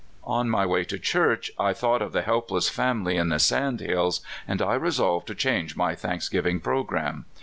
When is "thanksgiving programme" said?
5.93-7.25